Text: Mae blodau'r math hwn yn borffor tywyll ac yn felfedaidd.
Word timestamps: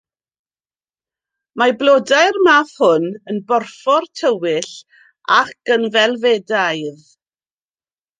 Mae 1.61 1.73
blodau'r 1.81 2.39
math 2.47 2.71
hwn 2.85 3.05
yn 3.33 3.37
borffor 3.51 4.07
tywyll 4.21 4.71
ac 5.41 5.53
yn 5.77 5.85
felfedaidd. 5.97 7.05